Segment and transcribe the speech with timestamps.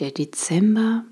[0.00, 1.04] Der Dezember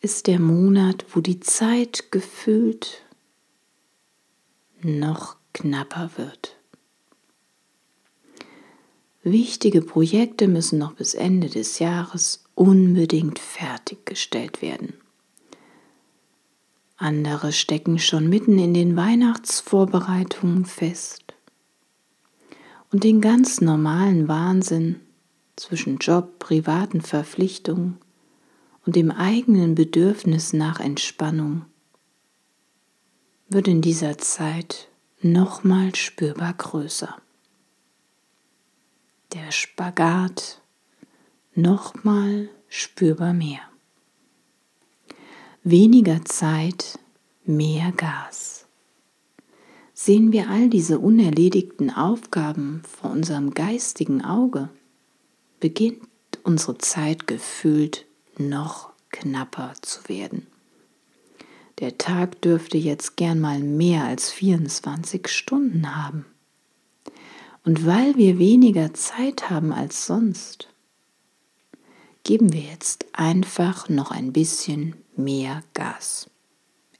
[0.00, 3.04] ist der Monat, wo die Zeit gefühlt
[4.82, 6.56] noch knapper wird.
[9.22, 14.94] Wichtige Projekte müssen noch bis Ende des Jahres unbedingt fertiggestellt werden.
[17.00, 21.22] Andere stecken schon mitten in den Weihnachtsvorbereitungen fest.
[22.90, 24.98] Und den ganz normalen Wahnsinn
[25.54, 27.98] zwischen Job, privaten Verpflichtungen
[28.84, 31.66] und dem eigenen Bedürfnis nach Entspannung
[33.48, 34.88] wird in dieser Zeit
[35.20, 37.16] nochmal spürbar größer.
[39.34, 40.60] Der Spagat
[41.54, 43.60] nochmal spürbar mehr.
[45.64, 47.00] Weniger Zeit,
[47.44, 48.66] mehr Gas.
[49.92, 54.68] Sehen wir all diese unerledigten Aufgaben vor unserem geistigen Auge,
[55.58, 55.98] beginnt
[56.44, 58.06] unsere Zeit gefühlt
[58.38, 60.46] noch knapper zu werden.
[61.80, 66.24] Der Tag dürfte jetzt gern mal mehr als 24 Stunden haben.
[67.64, 70.68] Und weil wir weniger Zeit haben als sonst,
[72.22, 76.30] geben wir jetzt einfach noch ein bisschen mehr Gas.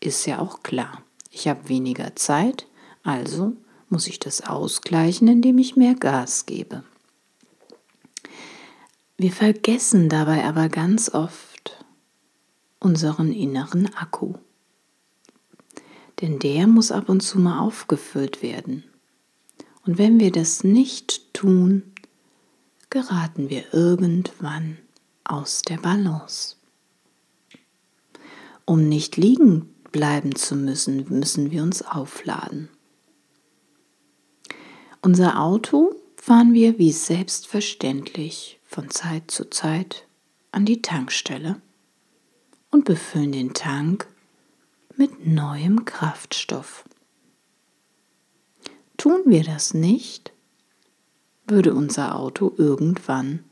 [0.00, 1.02] Ist ja auch klar.
[1.30, 2.66] Ich habe weniger Zeit,
[3.02, 3.56] also
[3.88, 6.84] muss ich das ausgleichen, indem ich mehr Gas gebe.
[9.16, 11.84] Wir vergessen dabei aber ganz oft
[12.78, 14.34] unseren inneren Akku.
[16.20, 18.84] Denn der muss ab und zu mal aufgefüllt werden.
[19.84, 21.82] Und wenn wir das nicht tun,
[22.90, 24.78] geraten wir irgendwann
[25.24, 26.57] aus der Balance.
[28.68, 32.68] Um nicht liegen bleiben zu müssen, müssen wir uns aufladen.
[35.00, 40.06] Unser Auto fahren wir wie selbstverständlich von Zeit zu Zeit
[40.52, 41.62] an die Tankstelle
[42.70, 44.06] und befüllen den Tank
[44.98, 46.84] mit neuem Kraftstoff.
[48.98, 50.30] Tun wir das nicht,
[51.46, 53.44] würde unser Auto irgendwann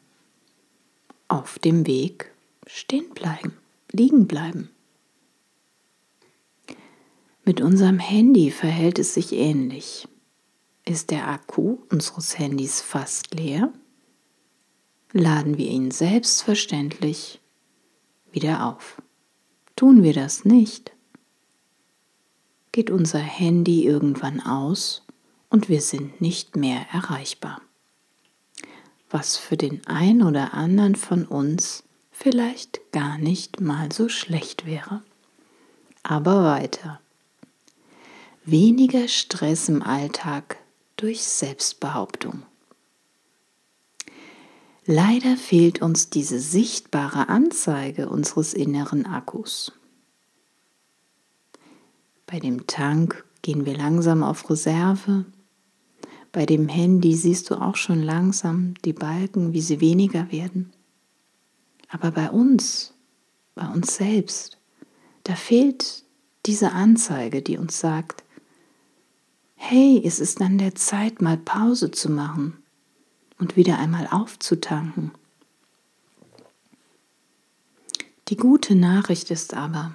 [1.27, 2.33] auf dem Weg
[2.67, 3.57] stehen bleiben,
[3.93, 4.69] liegen bleiben.
[7.47, 10.07] Mit unserem Handy verhält es sich ähnlich.
[10.85, 13.73] Ist der Akku unseres Handys fast leer,
[15.13, 17.41] laden wir ihn selbstverständlich
[18.31, 19.01] wieder auf.
[19.77, 20.93] Tun wir das nicht,
[22.73, 25.07] geht unser Handy irgendwann aus
[25.49, 27.63] und wir sind nicht mehr erreichbar
[29.11, 35.03] was für den ein oder anderen von uns vielleicht gar nicht mal so schlecht wäre.
[36.03, 37.01] Aber weiter.
[38.47, 40.57] Weniger Stress im Alltag
[40.97, 42.43] durch Selbstbehauptung.
[44.87, 49.73] Leider fehlt uns diese sichtbare Anzeige unseres inneren Akkus.
[52.27, 55.27] Bei dem Tank gehen wir langsam auf Reserve
[56.37, 60.71] bei dem Handy siehst du auch schon langsam die Balken, wie sie weniger werden.
[61.89, 62.93] Aber bei uns,
[63.55, 64.59] bei uns selbst,
[65.25, 66.05] da fehlt
[66.45, 68.23] diese Anzeige, die uns sagt,
[69.57, 72.63] hey, es ist an der Zeit, mal Pause zu machen
[73.39, 75.11] und wieder einmal aufzutanken.
[78.29, 79.95] Die gute Nachricht ist aber,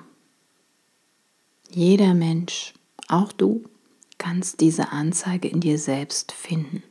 [1.70, 2.74] jeder Mensch,
[3.08, 3.64] auch du,
[4.18, 6.84] kannst diese Anzeige in dir selbst finden.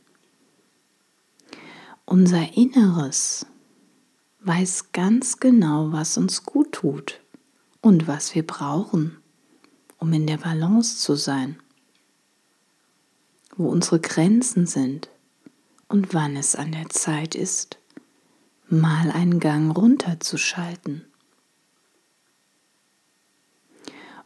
[2.05, 3.45] Unser Inneres
[4.41, 7.21] weiß ganz genau, was uns gut tut
[7.79, 9.17] und was wir brauchen,
[9.97, 11.57] um in der Balance zu sein.
[13.57, 15.09] Wo unsere Grenzen sind
[15.87, 17.77] und wann es an der Zeit ist,
[18.69, 21.05] mal einen Gang runterzuschalten.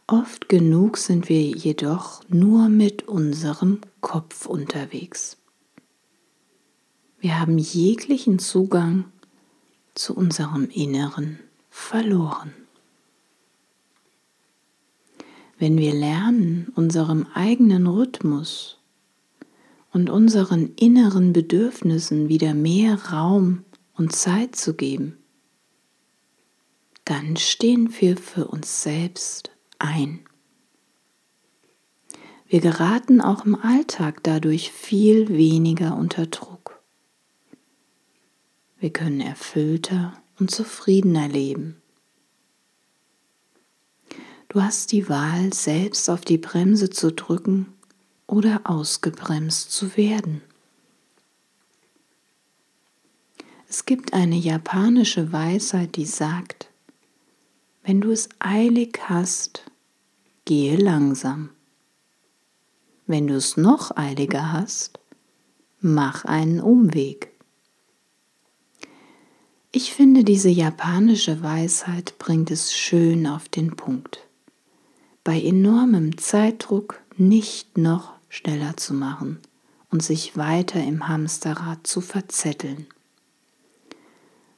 [0.06, 5.36] Oft genug sind wir jedoch nur mit unserem Kopf unterwegs.
[7.18, 9.06] Wir haben jeglichen Zugang
[9.94, 11.40] zu unserem Inneren
[11.70, 12.54] verloren.
[15.58, 18.78] Wenn wir lernen, unserem eigenen Rhythmus
[19.96, 23.64] und unseren inneren Bedürfnissen wieder mehr Raum
[23.94, 25.16] und Zeit zu geben,
[27.06, 30.20] dann stehen wir für uns selbst ein.
[32.46, 36.82] Wir geraten auch im Alltag dadurch viel weniger unter Druck.
[38.78, 41.80] Wir können erfüllter und zufriedener leben.
[44.50, 47.72] Du hast die Wahl, selbst auf die Bremse zu drücken
[48.26, 50.42] oder ausgebremst zu werden.
[53.68, 56.68] Es gibt eine japanische Weisheit, die sagt,
[57.82, 59.64] wenn du es eilig hast,
[60.44, 61.50] gehe langsam.
[63.06, 64.98] Wenn du es noch eiliger hast,
[65.80, 67.32] mach einen Umweg.
[69.70, 74.20] Ich finde, diese japanische Weisheit bringt es schön auf den Punkt.
[75.22, 79.38] Bei enormem Zeitdruck nicht noch schneller zu machen
[79.90, 82.86] und sich weiter im Hamsterrad zu verzetteln,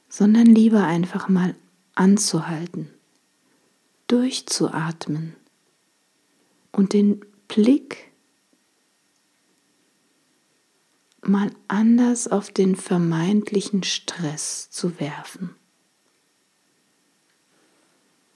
[0.09, 1.55] sondern lieber einfach mal
[1.95, 2.89] anzuhalten,
[4.07, 5.35] durchzuatmen
[6.73, 8.11] und den Blick
[11.21, 15.55] mal anders auf den vermeintlichen Stress zu werfen.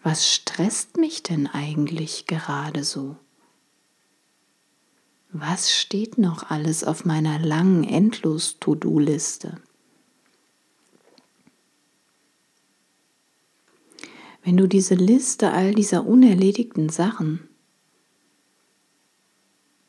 [0.03, 3.17] Was stresst mich denn eigentlich gerade so?
[5.35, 9.59] Was steht noch alles auf meiner langen Endlos-To-Do-Liste?
[14.43, 17.49] Wenn du diese Liste all dieser unerledigten Sachen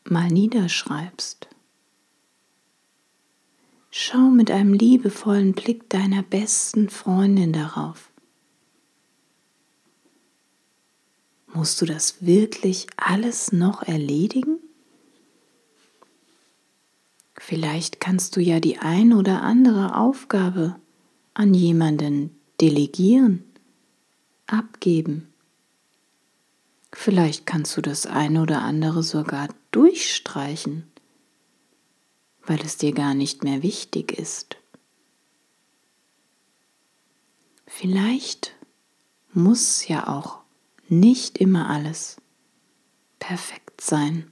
[0.05, 1.47] mal niederschreibst,
[3.91, 8.11] schau mit einem liebevollen Blick deiner besten Freundin darauf.
[11.53, 14.64] Musst du das wirklich alles noch erledigen?
[17.37, 20.77] Vielleicht kannst du ja die ein oder andere Aufgabe
[21.35, 23.45] an jemanden delegieren,
[24.47, 25.33] abgeben.
[26.93, 30.87] Vielleicht kannst du das eine oder andere sogar durchstreichen,
[32.47, 34.57] weil es dir gar nicht mehr wichtig ist.
[37.67, 38.55] Vielleicht
[39.33, 40.39] muss ja auch
[40.89, 42.19] nicht immer alles
[43.19, 44.31] perfekt sein.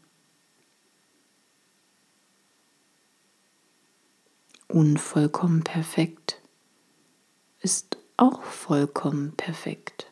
[4.73, 6.43] Unvollkommen perfekt
[7.61, 10.11] ist auch vollkommen perfekt.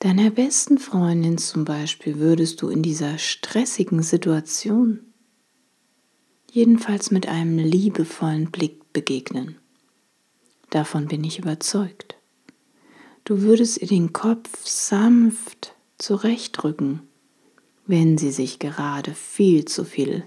[0.00, 5.00] Deiner besten Freundin zum Beispiel würdest du in dieser stressigen Situation
[6.50, 9.56] jedenfalls mit einem liebevollen Blick begegnen.
[10.70, 12.16] Davon bin ich überzeugt.
[13.24, 17.07] Du würdest ihr den Kopf sanft zurechtrücken
[17.88, 20.24] wenn sie sich gerade viel zu viel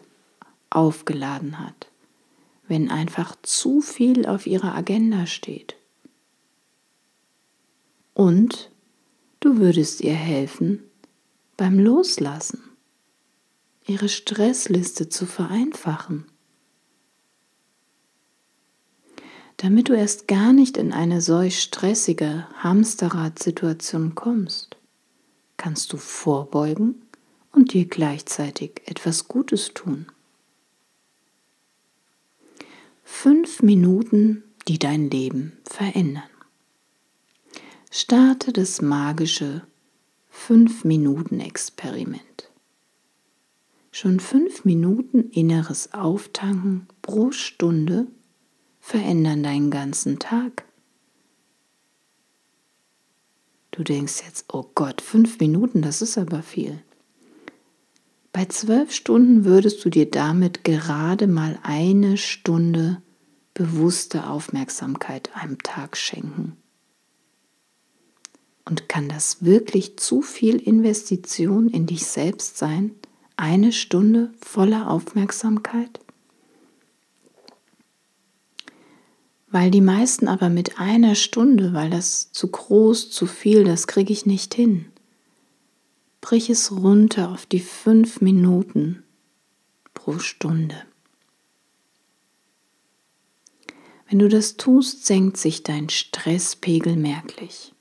[0.72, 1.90] aufgeladen hat,
[2.68, 5.76] wenn einfach zu viel auf ihrer Agenda steht.
[8.16, 8.72] Und
[9.40, 10.84] du würdest ihr helfen
[11.56, 12.64] beim Loslassen,
[13.86, 16.26] ihre Stressliste zu vereinfachen,
[19.58, 24.78] damit du erst gar nicht in eine solch stressige Hamsterrad-Situation kommst,
[25.58, 27.04] kannst du vorbeugen
[27.52, 30.08] und dir gleichzeitig etwas Gutes tun.
[33.04, 36.24] Fünf Minuten, die dein Leben verändern.
[37.92, 39.68] Starte das magische
[40.34, 42.50] 5-Minuten-Experiment.
[43.92, 48.08] Schon fünf Minuten inneres Auftanken pro Stunde
[48.80, 50.64] verändern deinen ganzen Tag.
[53.72, 56.82] Du denkst jetzt, oh Gott, fünf Minuten, das ist aber viel.
[58.34, 63.02] Bei zwölf Stunden würdest du dir damit gerade mal eine Stunde
[63.54, 66.56] bewusste Aufmerksamkeit einem Tag schenken.
[68.64, 72.92] Und kann das wirklich zu viel Investition in dich selbst sein?
[73.36, 76.00] Eine Stunde voller Aufmerksamkeit?
[79.50, 84.14] Weil die meisten aber mit einer Stunde, weil das zu groß, zu viel, das kriege
[84.14, 84.91] ich nicht hin
[86.22, 89.04] brich es runter auf die fünf Minuten
[89.94, 90.86] pro Stunde.
[94.08, 97.74] Wenn du das tust, senkt sich dein Stresspegel merklich.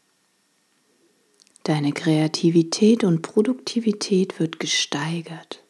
[1.65, 5.63] Deine Kreativität und Produktivität wird gesteigert.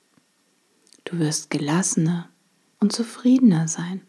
[1.04, 2.28] Du wirst gelassener
[2.78, 4.02] und zufriedener sein.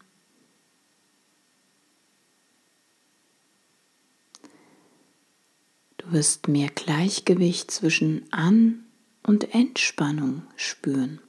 [6.12, 8.84] Wirst mehr Gleichgewicht zwischen An-
[9.22, 11.20] und Entspannung spüren.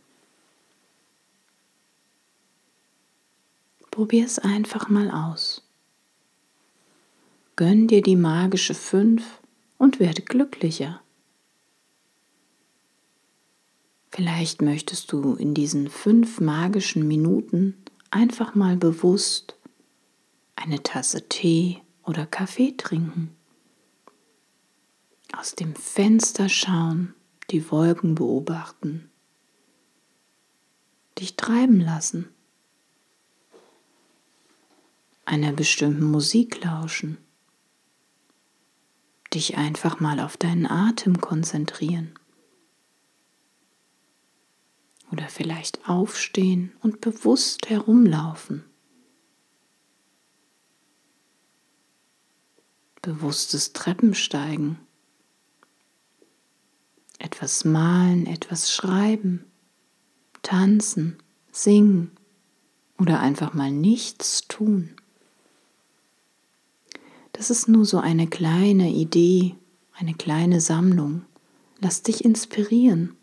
[3.92, 5.62] Probier es einfach mal aus.
[7.56, 9.24] Gönn dir die magische Fünf
[9.78, 11.02] und werde glücklicher.
[14.10, 17.76] Vielleicht möchtest du in diesen fünf magischen Minuten
[18.12, 19.56] einfach mal bewusst
[20.56, 23.36] eine Tasse Tee oder Kaffee trinken,
[25.38, 27.14] aus dem Fenster schauen,
[27.52, 29.10] die Wolken beobachten,
[31.18, 32.34] dich treiben lassen
[35.26, 37.18] einer bestimmten Musik lauschen,
[39.34, 42.14] dich einfach mal auf deinen Atem konzentrieren
[45.12, 48.64] oder vielleicht aufstehen und bewusst herumlaufen.
[53.02, 54.80] Bewusstes Treppensteigen,
[57.24, 59.46] etwas malen, etwas schreiben,
[60.42, 61.18] tanzen,
[61.52, 62.12] singen
[63.00, 64.90] oder einfach mal nichts tun.
[67.32, 69.56] Das ist nur so eine kleine Idee,
[69.94, 71.24] eine kleine Sammlung.
[71.80, 73.16] Lass dich inspirieren.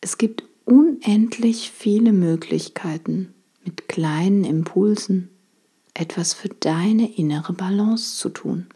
[0.00, 5.30] Es gibt unendlich viele Möglichkeiten, mit kleinen Impulsen
[5.94, 8.66] etwas für deine innere Balance zu tun.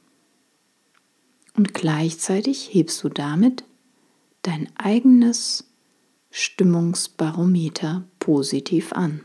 [1.56, 3.64] Und gleichzeitig hebst du damit
[4.46, 5.64] dein eigenes
[6.30, 9.20] Stimmungsbarometer positiv an.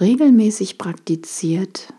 [0.00, 1.92] regelmäßig praktiziert,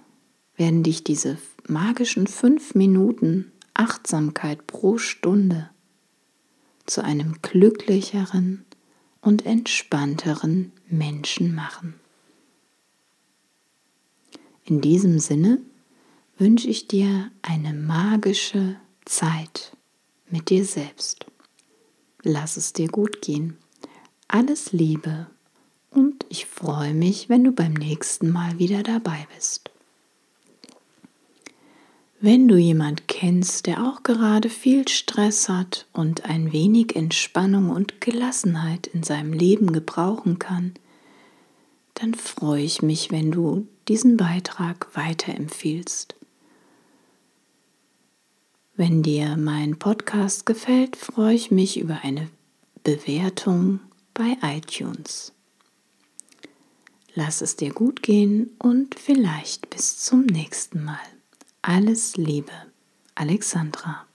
[0.58, 5.70] werden dich diese magischen fünf Minuten Achtsamkeit pro Stunde
[6.86, 8.66] zu einem glücklicheren
[9.22, 11.94] und entspannteren Menschen machen.
[14.66, 15.62] In diesem Sinne
[16.38, 19.78] wünsche ich dir eine magische Zeit
[20.32, 21.26] mit dir selbst.
[22.24, 23.58] Lass es dir gut gehen.
[24.28, 25.28] Alles Liebe
[25.90, 29.72] und ich freue mich, wenn du beim nächsten Mal wieder dabei bist.
[32.24, 38.00] Wenn du jemand kennst, der auch gerade viel Stress hat und ein wenig Entspannung und
[38.00, 40.76] Gelassenheit in seinem Leben gebrauchen kann,
[41.96, 46.16] dann freue ich mich, wenn du diesen Beitrag weiterempfiehlst.
[48.82, 52.32] Wenn dir mein Podcast gefällt, freue ich mich über eine
[52.84, 53.80] Bewertung
[54.16, 55.34] bei iTunes.
[57.14, 60.98] Lass es dir gut gehen und vielleicht bis zum nächsten Mal.
[61.62, 62.54] Alles Liebe,
[63.14, 64.08] Alexandra.